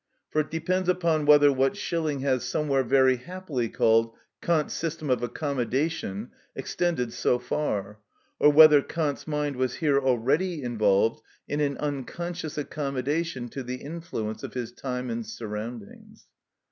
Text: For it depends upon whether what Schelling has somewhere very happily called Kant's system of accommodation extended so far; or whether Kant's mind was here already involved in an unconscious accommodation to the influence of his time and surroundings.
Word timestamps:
For 0.31 0.41
it 0.41 0.49
depends 0.49 0.89
upon 0.89 1.27
whether 1.27 1.53
what 1.53 1.77
Schelling 1.77 2.21
has 2.21 2.43
somewhere 2.43 2.81
very 2.81 3.17
happily 3.17 3.69
called 3.69 4.15
Kant's 4.41 4.73
system 4.73 5.11
of 5.11 5.21
accommodation 5.21 6.31
extended 6.55 7.13
so 7.13 7.37
far; 7.37 7.99
or 8.39 8.49
whether 8.51 8.81
Kant's 8.81 9.27
mind 9.27 9.57
was 9.57 9.75
here 9.75 9.99
already 9.99 10.63
involved 10.63 11.21
in 11.47 11.61
an 11.61 11.77
unconscious 11.77 12.57
accommodation 12.57 13.47
to 13.49 13.61
the 13.61 13.75
influence 13.75 14.41
of 14.41 14.55
his 14.55 14.71
time 14.71 15.11
and 15.11 15.23
surroundings. 15.23 16.25